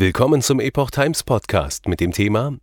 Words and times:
Willkommen 0.00 0.40
zum 0.40 0.60
Epoch 0.60 0.90
Times 0.90 1.24
Podcast 1.24 1.86
mit 1.86 2.00
dem 2.00 2.12
Thema 2.12 2.56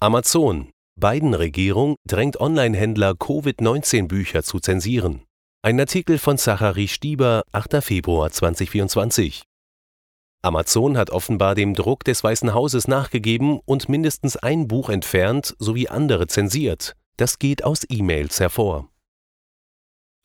Amazon. 0.00 0.70
Biden-Regierung 0.98 1.96
drängt 2.08 2.40
Online-Händler 2.40 3.12
Covid-19-Bücher 3.12 4.42
zu 4.42 4.58
zensieren. 4.58 5.20
Ein 5.60 5.78
Artikel 5.78 6.16
von 6.16 6.38
Zachary 6.38 6.88
Stieber, 6.88 7.42
8. 7.52 7.84
Februar 7.84 8.30
2024. 8.30 9.42
Amazon 10.40 10.96
hat 10.96 11.10
offenbar 11.10 11.54
dem 11.54 11.74
Druck 11.74 12.04
des 12.04 12.24
Weißen 12.24 12.54
Hauses 12.54 12.88
nachgegeben 12.88 13.60
und 13.66 13.90
mindestens 13.90 14.38
ein 14.38 14.66
Buch 14.66 14.88
entfernt 14.88 15.54
sowie 15.58 15.88
andere 15.88 16.26
zensiert. 16.26 16.96
Das 17.18 17.38
geht 17.38 17.64
aus 17.64 17.84
E-Mails 17.86 18.40
hervor. 18.40 18.88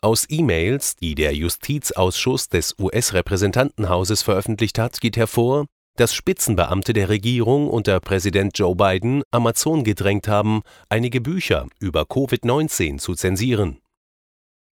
Aus 0.01 0.25
E-Mails, 0.29 0.95
die 0.95 1.13
der 1.13 1.35
Justizausschuss 1.35 2.47
des 2.47 2.73
US-Repräsentantenhauses 2.79 4.21
veröffentlicht 4.21 4.79
hat, 4.79 5.01
geht 5.01 5.17
hervor, 5.17 5.65
dass 5.97 6.13
Spitzenbeamte 6.13 6.93
der 6.93 7.09
Regierung 7.09 7.69
unter 7.69 7.99
Präsident 7.99 8.57
Joe 8.57 8.75
Biden 8.75 9.23
Amazon 9.31 9.83
gedrängt 9.83 10.27
haben, 10.27 10.61
einige 10.89 11.19
Bücher 11.19 11.67
über 11.79 12.03
Covid-19 12.03 12.99
zu 12.99 13.15
zensieren. 13.15 13.81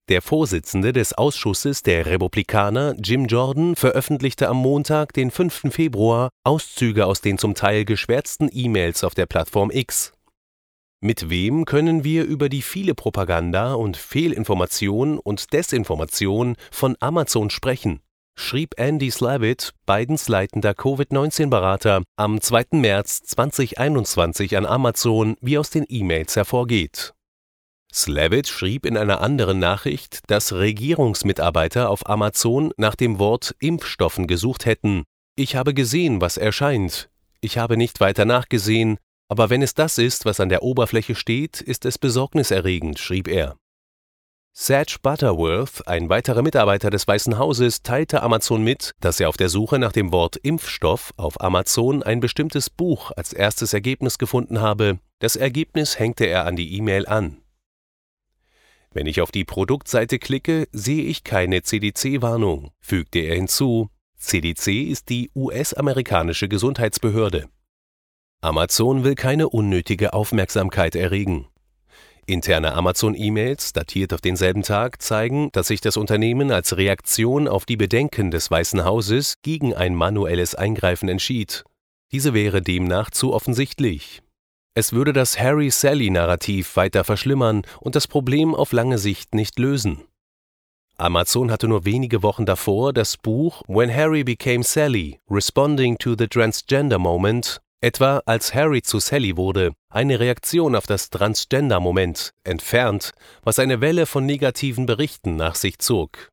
Der 0.08 0.22
Vorsitzende 0.22 0.92
des 0.92 1.14
Ausschusses 1.14 1.82
der 1.82 2.06
Republikaner, 2.06 2.94
Jim 2.96 3.26
Jordan, 3.26 3.74
veröffentlichte 3.74 4.48
am 4.48 4.58
Montag, 4.58 5.12
den 5.12 5.32
5. 5.32 5.72
Februar, 5.72 6.30
Auszüge 6.44 7.06
aus 7.06 7.20
den 7.20 7.38
zum 7.38 7.54
Teil 7.54 7.84
geschwärzten 7.84 8.48
E-Mails 8.52 9.02
auf 9.02 9.14
der 9.16 9.26
Plattform 9.26 9.72
X. 9.72 10.12
Mit 11.00 11.28
wem 11.28 11.64
können 11.64 12.04
wir 12.04 12.24
über 12.24 12.48
die 12.48 12.62
viele 12.62 12.94
Propaganda 12.94 13.74
und 13.74 13.96
Fehlinformation 13.96 15.18
und 15.18 15.52
Desinformation 15.52 16.54
von 16.70 16.96
Amazon 17.00 17.50
sprechen? 17.50 18.00
Schrieb 18.36 18.74
Andy 18.76 19.10
Slavitt, 19.10 19.72
Bidens 19.86 20.28
leitender 20.28 20.74
Covid-19-Berater, 20.74 22.02
am 22.16 22.40
2. 22.40 22.66
März 22.72 23.22
2021 23.22 24.56
an 24.56 24.66
Amazon, 24.66 25.36
wie 25.40 25.58
aus 25.58 25.70
den 25.70 25.84
E-Mails 25.88 26.36
hervorgeht. 26.36 27.14
Slavitt 27.92 28.46
schrieb 28.46 28.84
in 28.84 28.96
einer 28.96 29.22
anderen 29.22 29.58
Nachricht, 29.58 30.20
dass 30.28 30.52
Regierungsmitarbeiter 30.52 31.88
auf 31.88 32.08
Amazon 32.08 32.72
nach 32.76 32.94
dem 32.94 33.18
Wort 33.18 33.56
Impfstoffen 33.58 34.26
gesucht 34.26 34.66
hätten. 34.66 35.04
Ich 35.34 35.56
habe 35.56 35.72
gesehen, 35.72 36.20
was 36.20 36.36
erscheint. 36.36 37.08
Ich 37.40 37.58
habe 37.58 37.76
nicht 37.76 38.00
weiter 38.00 38.26
nachgesehen, 38.26 38.98
aber 39.28 39.50
wenn 39.50 39.62
es 39.62 39.74
das 39.74 39.98
ist, 39.98 40.24
was 40.24 40.40
an 40.40 40.50
der 40.50 40.62
Oberfläche 40.62 41.14
steht, 41.14 41.60
ist 41.60 41.84
es 41.84 41.98
besorgniserregend, 41.98 42.98
schrieb 42.98 43.28
er. 43.28 43.56
Sage 44.58 44.96
Butterworth, 45.02 45.86
ein 45.86 46.08
weiterer 46.08 46.40
Mitarbeiter 46.40 46.88
des 46.88 47.06
Weißen 47.06 47.36
Hauses, 47.36 47.82
teilte 47.82 48.22
Amazon 48.22 48.64
mit, 48.64 48.94
dass 49.00 49.20
er 49.20 49.28
auf 49.28 49.36
der 49.36 49.50
Suche 49.50 49.78
nach 49.78 49.92
dem 49.92 50.12
Wort 50.12 50.36
Impfstoff 50.36 51.12
auf 51.18 51.42
Amazon 51.42 52.02
ein 52.02 52.20
bestimmtes 52.20 52.70
Buch 52.70 53.10
als 53.14 53.34
erstes 53.34 53.74
Ergebnis 53.74 54.16
gefunden 54.16 54.62
habe. 54.62 54.98
Das 55.18 55.36
Ergebnis 55.36 55.98
hängte 55.98 56.24
er 56.24 56.46
an 56.46 56.56
die 56.56 56.74
E-Mail 56.74 57.04
an. 57.04 57.36
Wenn 58.94 59.06
ich 59.06 59.20
auf 59.20 59.30
die 59.30 59.44
Produktseite 59.44 60.18
klicke, 60.18 60.68
sehe 60.72 61.04
ich 61.04 61.22
keine 61.22 61.60
CDC-Warnung, 61.60 62.70
fügte 62.80 63.18
er 63.18 63.34
hinzu. 63.34 63.90
CDC 64.16 64.68
ist 64.90 65.10
die 65.10 65.30
US-amerikanische 65.36 66.48
Gesundheitsbehörde. 66.48 67.50
Amazon 68.40 69.04
will 69.04 69.16
keine 69.16 69.50
unnötige 69.50 70.14
Aufmerksamkeit 70.14 70.96
erregen. 70.96 71.46
Interne 72.26 72.72
Amazon-E-Mails, 72.74 73.72
datiert 73.72 74.12
auf 74.12 74.20
denselben 74.20 74.62
Tag, 74.62 75.00
zeigen, 75.00 75.50
dass 75.52 75.68
sich 75.68 75.80
das 75.80 75.96
Unternehmen 75.96 76.50
als 76.50 76.76
Reaktion 76.76 77.46
auf 77.46 77.64
die 77.66 77.76
Bedenken 77.76 78.30
des 78.30 78.50
Weißen 78.50 78.84
Hauses 78.84 79.36
gegen 79.42 79.74
ein 79.74 79.94
manuelles 79.94 80.54
Eingreifen 80.54 81.08
entschied. 81.08 81.64
Diese 82.12 82.34
wäre 82.34 82.62
demnach 82.62 83.10
zu 83.10 83.32
offensichtlich. 83.32 84.22
Es 84.74 84.92
würde 84.92 85.12
das 85.12 85.38
Harry-Sally-Narrativ 85.38 86.76
weiter 86.76 87.04
verschlimmern 87.04 87.62
und 87.80 87.94
das 87.94 88.06
Problem 88.06 88.54
auf 88.54 88.72
lange 88.72 88.98
Sicht 88.98 89.34
nicht 89.34 89.58
lösen. 89.58 90.02
Amazon 90.98 91.50
hatte 91.50 91.68
nur 91.68 91.84
wenige 91.84 92.22
Wochen 92.22 92.46
davor 92.46 92.92
das 92.92 93.16
Buch 93.16 93.62
When 93.68 93.94
Harry 93.94 94.24
Became 94.24 94.62
Sally, 94.62 95.20
Responding 95.30 95.98
to 95.98 96.14
the 96.18 96.26
Transgender 96.26 96.98
Moment 96.98 97.60
Etwa 97.82 98.22
als 98.24 98.54
Harry 98.54 98.80
zu 98.80 99.00
Sally 99.00 99.36
wurde, 99.36 99.72
eine 99.90 100.18
Reaktion 100.18 100.74
auf 100.74 100.86
das 100.86 101.10
Transgender-Moment, 101.10 102.30
entfernt, 102.42 103.12
was 103.42 103.58
eine 103.58 103.82
Welle 103.82 104.06
von 104.06 104.24
negativen 104.24 104.86
Berichten 104.86 105.36
nach 105.36 105.56
sich 105.56 105.78
zog. 105.78 106.30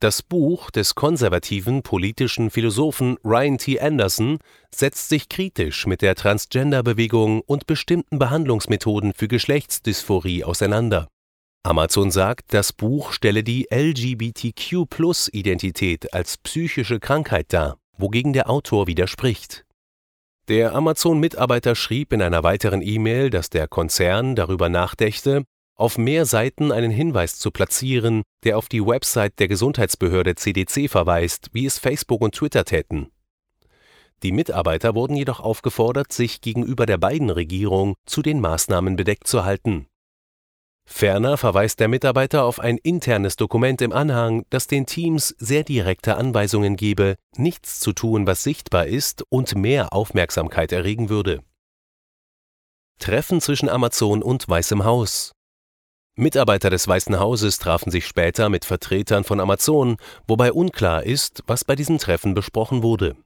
Das 0.00 0.22
Buch 0.22 0.70
des 0.70 0.94
konservativen 0.94 1.82
politischen 1.82 2.50
Philosophen 2.50 3.18
Ryan 3.22 3.58
T. 3.58 3.78
Anderson 3.80 4.38
setzt 4.74 5.10
sich 5.10 5.28
kritisch 5.28 5.86
mit 5.86 6.00
der 6.00 6.14
Transgender-Bewegung 6.14 7.42
und 7.42 7.66
bestimmten 7.66 8.18
Behandlungsmethoden 8.18 9.12
für 9.12 9.28
Geschlechtsdysphorie 9.28 10.44
auseinander. 10.44 11.08
Amazon 11.64 12.10
sagt, 12.10 12.54
das 12.54 12.72
Buch 12.72 13.12
stelle 13.12 13.44
die 13.44 13.66
LGBTQ-Plus-Identität 13.70 16.14
als 16.14 16.38
psychische 16.38 16.98
Krankheit 16.98 17.52
dar, 17.52 17.76
wogegen 17.98 18.32
der 18.32 18.48
Autor 18.48 18.86
widerspricht. 18.86 19.66
Der 20.50 20.74
Amazon-Mitarbeiter 20.74 21.76
schrieb 21.76 22.12
in 22.12 22.20
einer 22.20 22.42
weiteren 22.42 22.82
E-Mail, 22.82 23.30
dass 23.30 23.50
der 23.50 23.68
Konzern 23.68 24.34
darüber 24.34 24.68
nachdächte, 24.68 25.44
auf 25.76 25.96
mehr 25.96 26.26
Seiten 26.26 26.72
einen 26.72 26.90
Hinweis 26.90 27.38
zu 27.38 27.52
platzieren, 27.52 28.24
der 28.42 28.58
auf 28.58 28.68
die 28.68 28.84
Website 28.84 29.38
der 29.38 29.46
Gesundheitsbehörde 29.46 30.34
CDC 30.34 30.90
verweist, 30.90 31.50
wie 31.52 31.66
es 31.66 31.78
Facebook 31.78 32.20
und 32.20 32.34
Twitter 32.34 32.64
täten. 32.64 33.12
Die 34.24 34.32
Mitarbeiter 34.32 34.96
wurden 34.96 35.14
jedoch 35.14 35.38
aufgefordert, 35.38 36.12
sich 36.12 36.40
gegenüber 36.40 36.84
der 36.84 36.98
beiden 36.98 37.30
Regierung 37.30 37.94
zu 38.04 38.20
den 38.20 38.40
Maßnahmen 38.40 38.96
bedeckt 38.96 39.28
zu 39.28 39.44
halten 39.44 39.86
Ferner 40.92 41.38
verweist 41.38 41.80
der 41.80 41.88
Mitarbeiter 41.88 42.44
auf 42.44 42.58
ein 42.58 42.76
internes 42.76 43.36
Dokument 43.36 43.80
im 43.80 43.92
Anhang, 43.92 44.44
das 44.50 44.66
den 44.66 44.84
Teams 44.84 45.34
sehr 45.38 45.62
direkte 45.62 46.16
Anweisungen 46.16 46.76
gebe, 46.76 47.14
nichts 47.36 47.80
zu 47.80 47.92
tun, 47.92 48.26
was 48.26 48.42
sichtbar 48.42 48.86
ist 48.86 49.24
und 49.30 49.54
mehr 49.54 49.94
Aufmerksamkeit 49.94 50.72
erregen 50.72 51.08
würde. 51.08 51.40
Treffen 52.98 53.40
zwischen 53.40 53.70
Amazon 53.70 54.22
und 54.22 54.46
Weißem 54.46 54.84
Haus 54.84 55.32
Mitarbeiter 56.16 56.68
des 56.68 56.86
Weißen 56.86 57.18
Hauses 57.18 57.58
trafen 57.58 57.90
sich 57.90 58.04
später 58.04 58.50
mit 58.50 58.66
Vertretern 58.66 59.24
von 59.24 59.40
Amazon, 59.40 59.96
wobei 60.26 60.52
unklar 60.52 61.04
ist, 61.04 61.42
was 61.46 61.64
bei 61.64 61.76
diesem 61.76 61.98
Treffen 61.98 62.34
besprochen 62.34 62.82
wurde. 62.82 63.16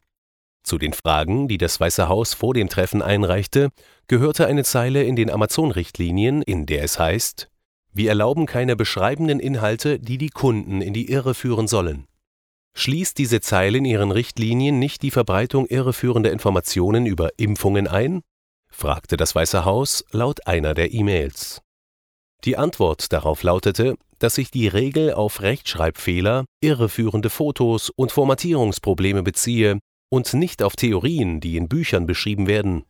Zu 0.62 0.78
den 0.78 0.92
Fragen, 0.92 1.48
die 1.48 1.58
das 1.58 1.80
Weiße 1.80 2.08
Haus 2.08 2.34
vor 2.34 2.54
dem 2.54 2.68
Treffen 2.68 3.02
einreichte, 3.02 3.70
gehörte 4.06 4.46
eine 4.46 4.64
Zeile 4.64 5.02
in 5.02 5.16
den 5.16 5.30
Amazon-Richtlinien, 5.30 6.42
in 6.42 6.66
der 6.66 6.84
es 6.84 6.98
heißt, 6.98 7.50
wir 7.94 8.08
erlauben 8.08 8.46
keine 8.46 8.76
beschreibenden 8.76 9.40
Inhalte, 9.40 9.98
die 9.98 10.18
die 10.18 10.30
Kunden 10.30 10.82
in 10.82 10.92
die 10.92 11.10
Irre 11.10 11.34
führen 11.34 11.68
sollen. 11.68 12.06
Schließt 12.76 13.16
diese 13.18 13.40
Zeile 13.40 13.78
in 13.78 13.84
ihren 13.84 14.10
Richtlinien 14.10 14.78
nicht 14.80 15.02
die 15.02 15.12
Verbreitung 15.12 15.66
irreführender 15.66 16.32
Informationen 16.32 17.06
über 17.06 17.30
Impfungen 17.38 17.86
ein? 17.86 18.22
fragte 18.68 19.16
das 19.16 19.36
Weiße 19.36 19.64
Haus 19.64 20.04
laut 20.10 20.46
einer 20.48 20.74
der 20.74 20.92
E-Mails. 20.92 21.62
Die 22.42 22.56
Antwort 22.56 23.12
darauf 23.12 23.44
lautete, 23.44 23.96
dass 24.18 24.34
sich 24.34 24.50
die 24.50 24.66
Regel 24.66 25.14
auf 25.14 25.40
Rechtschreibfehler, 25.40 26.44
irreführende 26.60 27.30
Fotos 27.30 27.90
und 27.90 28.10
Formatierungsprobleme 28.10 29.22
beziehe 29.22 29.78
und 30.10 30.34
nicht 30.34 30.62
auf 30.62 30.76
Theorien, 30.76 31.40
die 31.40 31.56
in 31.56 31.68
Büchern 31.68 32.06
beschrieben 32.06 32.46
werden. 32.46 32.84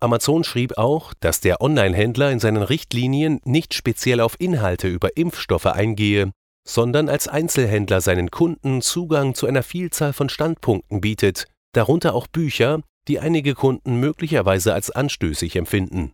Amazon 0.00 0.44
schrieb 0.44 0.78
auch, 0.78 1.12
dass 1.20 1.40
der 1.40 1.60
Online-Händler 1.60 2.30
in 2.30 2.40
seinen 2.40 2.62
Richtlinien 2.62 3.40
nicht 3.44 3.74
speziell 3.74 4.20
auf 4.20 4.36
Inhalte 4.38 4.88
über 4.88 5.16
Impfstoffe 5.16 5.66
eingehe, 5.66 6.32
sondern 6.66 7.08
als 7.08 7.28
Einzelhändler 7.28 8.00
seinen 8.00 8.30
Kunden 8.30 8.82
Zugang 8.82 9.34
zu 9.34 9.46
einer 9.46 9.62
Vielzahl 9.62 10.12
von 10.12 10.28
Standpunkten 10.28 11.00
bietet, 11.00 11.46
darunter 11.72 12.14
auch 12.14 12.26
Bücher, 12.26 12.80
die 13.08 13.20
einige 13.20 13.54
Kunden 13.54 13.96
möglicherweise 13.96 14.74
als 14.74 14.90
anstößig 14.90 15.56
empfinden 15.56 16.12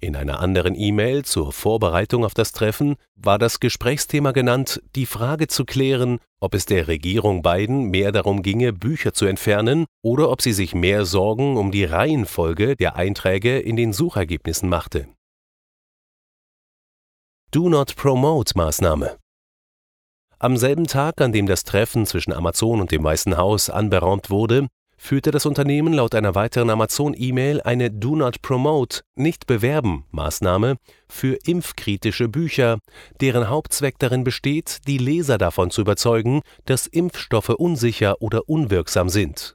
in 0.00 0.14
einer 0.14 0.40
anderen 0.40 0.74
E-Mail 0.74 1.24
zur 1.24 1.52
Vorbereitung 1.52 2.24
auf 2.24 2.34
das 2.34 2.52
Treffen 2.52 2.96
war 3.14 3.38
das 3.38 3.60
Gesprächsthema 3.60 4.32
genannt, 4.32 4.82
die 4.94 5.06
Frage 5.06 5.48
zu 5.48 5.64
klären, 5.64 6.18
ob 6.38 6.54
es 6.54 6.66
der 6.66 6.86
Regierung 6.86 7.42
Biden 7.42 7.84
mehr 7.84 8.12
darum 8.12 8.42
ginge, 8.42 8.72
Bücher 8.72 9.12
zu 9.12 9.26
entfernen 9.26 9.86
oder 10.02 10.30
ob 10.30 10.42
sie 10.42 10.52
sich 10.52 10.74
mehr 10.74 11.06
Sorgen 11.06 11.56
um 11.56 11.70
die 11.70 11.84
Reihenfolge 11.84 12.76
der 12.76 12.96
Einträge 12.96 13.58
in 13.58 13.76
den 13.76 13.92
Suchergebnissen 13.92 14.68
machte. 14.68 15.08
Do 17.50 17.68
Not 17.68 17.96
Promote 17.96 18.52
Maßnahme 18.54 19.16
Am 20.38 20.58
selben 20.58 20.86
Tag, 20.86 21.22
an 21.22 21.32
dem 21.32 21.46
das 21.46 21.64
Treffen 21.64 22.04
zwischen 22.04 22.34
Amazon 22.34 22.82
und 22.82 22.90
dem 22.90 23.02
Weißen 23.02 23.38
Haus 23.38 23.70
anberaumt 23.70 24.28
wurde, 24.28 24.68
führte 25.06 25.30
das 25.30 25.46
Unternehmen 25.46 25.92
laut 25.92 26.16
einer 26.16 26.34
weiteren 26.34 26.68
Amazon-E-Mail 26.68 27.60
eine 27.62 27.92
Do 27.92 28.16
Not 28.16 28.42
Promote, 28.42 29.02
nicht 29.14 29.46
bewerben 29.46 30.04
Maßnahme 30.10 30.78
für 31.08 31.38
impfkritische 31.44 32.28
Bücher, 32.28 32.78
deren 33.20 33.48
Hauptzweck 33.48 34.00
darin 34.00 34.24
besteht, 34.24 34.80
die 34.88 34.98
Leser 34.98 35.38
davon 35.38 35.70
zu 35.70 35.82
überzeugen, 35.82 36.40
dass 36.64 36.88
Impfstoffe 36.88 37.50
unsicher 37.50 38.20
oder 38.20 38.48
unwirksam 38.48 39.08
sind. 39.08 39.54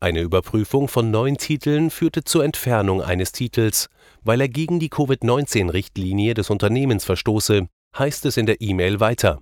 Eine 0.00 0.20
Überprüfung 0.20 0.86
von 0.86 1.10
neun 1.10 1.38
Titeln 1.38 1.90
führte 1.90 2.22
zur 2.22 2.44
Entfernung 2.44 3.02
eines 3.02 3.32
Titels, 3.32 3.88
weil 4.22 4.40
er 4.40 4.48
gegen 4.48 4.78
die 4.78 4.90
Covid-19-Richtlinie 4.90 6.34
des 6.34 6.50
Unternehmens 6.50 7.04
verstoße, 7.04 7.66
heißt 7.98 8.26
es 8.26 8.36
in 8.36 8.46
der 8.46 8.60
E-Mail 8.60 9.00
weiter. 9.00 9.40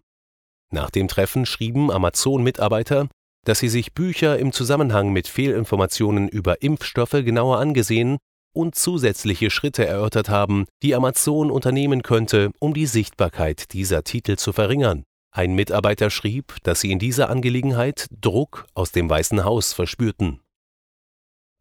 Nach 0.70 0.88
dem 0.88 1.08
Treffen 1.08 1.44
schrieben 1.44 1.90
Amazon-Mitarbeiter, 1.90 3.08
dass 3.44 3.58
sie 3.58 3.68
sich 3.68 3.92
Bücher 3.92 4.38
im 4.38 4.52
Zusammenhang 4.52 5.12
mit 5.12 5.28
Fehlinformationen 5.28 6.28
über 6.28 6.62
Impfstoffe 6.62 7.10
genauer 7.10 7.58
angesehen 7.58 8.18
und 8.54 8.74
zusätzliche 8.74 9.50
Schritte 9.50 9.86
erörtert 9.86 10.28
haben, 10.28 10.66
die 10.82 10.94
Amazon 10.94 11.50
unternehmen 11.50 12.02
könnte, 12.02 12.50
um 12.58 12.74
die 12.74 12.86
Sichtbarkeit 12.86 13.72
dieser 13.72 14.04
Titel 14.04 14.36
zu 14.36 14.52
verringern. 14.52 15.04
Ein 15.34 15.54
Mitarbeiter 15.54 16.10
schrieb, 16.10 16.56
dass 16.62 16.80
sie 16.80 16.92
in 16.92 16.98
dieser 16.98 17.30
Angelegenheit 17.30 18.06
Druck 18.20 18.66
aus 18.74 18.92
dem 18.92 19.08
Weißen 19.08 19.44
Haus 19.44 19.72
verspürten. 19.72 20.40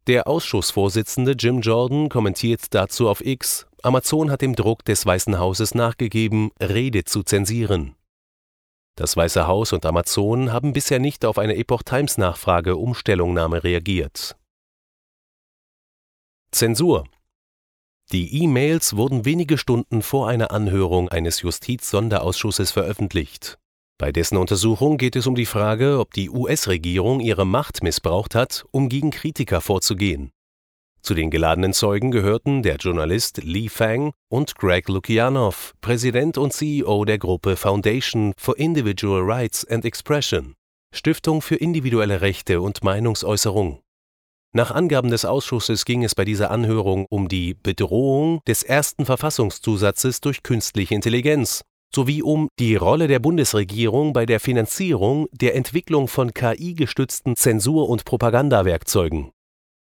Der 0.06 0.26
Ausschussvorsitzende 0.26 1.32
Jim 1.32 1.60
Jordan 1.60 2.08
kommentiert 2.08 2.74
dazu 2.74 3.08
auf 3.08 3.24
X, 3.24 3.66
Amazon 3.82 4.30
hat 4.30 4.42
dem 4.42 4.54
Druck 4.54 4.84
des 4.84 5.06
Weißen 5.06 5.38
Hauses 5.38 5.74
nachgegeben, 5.74 6.50
Rede 6.60 7.04
zu 7.04 7.22
zensieren. 7.22 7.96
Das 8.94 9.16
Weiße 9.16 9.46
Haus 9.46 9.72
und 9.72 9.86
Amazon 9.86 10.52
haben 10.52 10.74
bisher 10.74 10.98
nicht 10.98 11.24
auf 11.24 11.38
eine 11.38 11.56
Epoch 11.56 11.82
Times 11.82 12.18
Nachfrage 12.18 12.76
um 12.76 12.94
Stellungnahme 12.94 13.64
reagiert. 13.64 14.36
Zensur 16.50 17.04
Die 18.12 18.42
E-Mails 18.42 18.94
wurden 18.94 19.24
wenige 19.24 19.56
Stunden 19.56 20.02
vor 20.02 20.28
einer 20.28 20.50
Anhörung 20.50 21.08
eines 21.08 21.40
Justiz-Sonderausschusses 21.40 22.70
veröffentlicht. 22.70 23.58
Bei 23.96 24.12
dessen 24.12 24.36
Untersuchung 24.36 24.98
geht 24.98 25.16
es 25.16 25.26
um 25.26 25.34
die 25.34 25.46
Frage, 25.46 25.98
ob 25.98 26.12
die 26.12 26.28
US-Regierung 26.28 27.20
ihre 27.20 27.46
Macht 27.46 27.82
missbraucht 27.82 28.34
hat, 28.34 28.66
um 28.72 28.90
gegen 28.90 29.10
Kritiker 29.10 29.62
vorzugehen. 29.62 30.32
Zu 31.02 31.14
den 31.14 31.30
geladenen 31.30 31.72
Zeugen 31.72 32.12
gehörten 32.12 32.62
der 32.62 32.76
Journalist 32.76 33.42
Lee 33.42 33.68
Fang 33.68 34.12
und 34.28 34.54
Greg 34.54 34.88
Lukianow, 34.88 35.74
Präsident 35.80 36.38
und 36.38 36.52
CEO 36.52 37.04
der 37.04 37.18
Gruppe 37.18 37.56
Foundation 37.56 38.34
for 38.36 38.56
Individual 38.56 39.20
Rights 39.20 39.66
and 39.66 39.84
Expression, 39.84 40.54
Stiftung 40.94 41.42
für 41.42 41.56
individuelle 41.56 42.20
Rechte 42.20 42.60
und 42.60 42.84
Meinungsäußerung. 42.84 43.80
Nach 44.54 44.70
Angaben 44.70 45.10
des 45.10 45.24
Ausschusses 45.24 45.84
ging 45.84 46.04
es 46.04 46.14
bei 46.14 46.24
dieser 46.24 46.52
Anhörung 46.52 47.06
um 47.10 47.26
die 47.26 47.54
Bedrohung 47.54 48.40
des 48.46 48.62
ersten 48.62 49.04
Verfassungszusatzes 49.04 50.20
durch 50.20 50.44
künstliche 50.44 50.94
Intelligenz 50.94 51.62
sowie 51.92 52.22
um 52.22 52.48
die 52.58 52.76
Rolle 52.76 53.08
der 53.08 53.18
Bundesregierung 53.18 54.12
bei 54.12 54.24
der 54.24 54.38
Finanzierung 54.38 55.26
der 55.32 55.56
Entwicklung 55.56 56.06
von 56.06 56.32
KI-gestützten 56.32 57.34
Zensur- 57.34 57.88
und 57.88 58.04
Propagandawerkzeugen. 58.04 59.32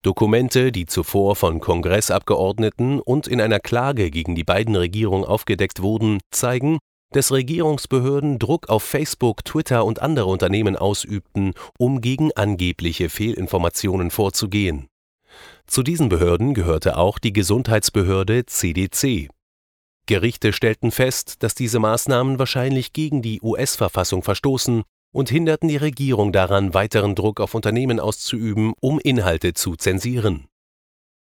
Dokumente, 0.05 0.71
die 0.71 0.85
zuvor 0.85 1.35
von 1.35 1.59
Kongressabgeordneten 1.59 2.99
und 2.99 3.25
in 3.25 3.41
einer 3.41 3.59
Klage 3.59 4.11
gegen 4.11 4.35
die 4.35 4.43
beiden 4.43 4.75
Regierungen 4.75 5.25
aufgedeckt 5.25 5.81
wurden, 5.81 6.19
zeigen, 6.29 6.77
dass 7.11 7.31
Regierungsbehörden 7.31 8.37
Druck 8.37 8.69
auf 8.69 8.83
Facebook, 8.83 9.43
Twitter 9.45 9.83
und 9.83 10.03
andere 10.03 10.27
Unternehmen 10.27 10.75
ausübten, 10.75 11.53
um 11.79 12.01
gegen 12.01 12.31
angebliche 12.33 13.09
Fehlinformationen 13.09 14.11
vorzugehen. 14.11 14.89
Zu 15.65 15.81
diesen 15.81 16.07
Behörden 16.07 16.53
gehörte 16.53 16.97
auch 16.97 17.17
die 17.17 17.33
Gesundheitsbehörde 17.33 18.45
CDC. 18.45 19.29
Gerichte 20.05 20.53
stellten 20.53 20.91
fest, 20.91 21.41
dass 21.41 21.55
diese 21.55 21.79
Maßnahmen 21.79 22.37
wahrscheinlich 22.37 22.93
gegen 22.93 23.23
die 23.23 23.41
US-Verfassung 23.41 24.21
verstoßen 24.21 24.83
und 25.15 25.29
hinderten 25.29 25.69
die 25.69 25.77
Regierung 25.77 26.33
daran, 26.33 26.73
weiteren 26.73 27.15
Druck 27.15 27.39
auf 27.39 27.55
Unternehmen 27.55 28.01
auszuüben, 28.01 28.73
um 28.81 28.99
Inhalte 28.99 29.53
zu 29.53 29.77
zensieren. 29.77 30.49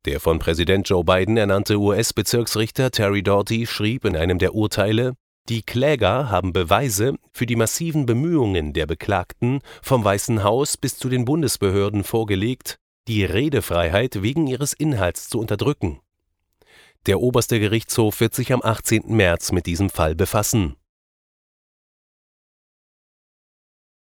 Der 0.04 0.20
von 0.20 0.40
Präsident 0.40 0.90
Joe 0.90 1.06
Biden 1.06 1.38
ernannte 1.38 1.78
US-Bezirksrichter 1.78 2.92
Terry 2.92 3.24
Doughty 3.24 3.66
schrieb 3.66 4.04
in 4.04 4.18
einem 4.18 4.40
der 4.40 4.56
Urteile, 4.56 5.14
die 5.48 5.62
Kläger 5.62 6.30
haben 6.30 6.52
Beweise 6.52 7.16
für 7.32 7.46
die 7.46 7.56
massiven 7.56 8.06
Bemühungen 8.06 8.74
der 8.74 8.88
Beklagten 8.88 9.62
vom 9.82 10.04
Weißen 10.04 10.44
Haus 10.44 10.76
bis 10.76 10.98
zu 10.98 11.08
den 11.08 11.24
Bundesbehörden 11.24 12.04
vorgelegt, 12.04 12.76
die 13.08 13.24
Redefreiheit 13.24 14.22
wegen 14.22 14.48
ihres 14.48 14.74
Inhalts 14.74 15.30
zu 15.30 15.40
unterdrücken. 15.40 16.02
Der 17.06 17.22
oberste 17.22 17.58
Gerichtshof 17.58 18.20
wird 18.20 18.36
sich 18.36 18.52
am 18.52 18.62
18. 18.62 19.04
März 19.08 19.54
mit 19.54 19.66
diesem 19.66 19.90
Fall 19.90 20.14
befassen 20.14 20.76